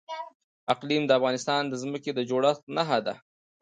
اقلیم 0.73 1.03
د 1.05 1.11
افغانستان 1.19 1.61
د 1.67 1.73
ځمکې 1.81 2.11
د 2.13 2.19
جوړښت 2.29 2.63
نښه 2.75 2.99
ده. 3.05 3.13